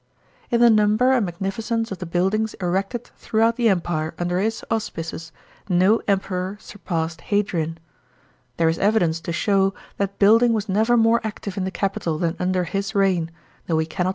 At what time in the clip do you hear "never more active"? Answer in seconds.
10.67-11.55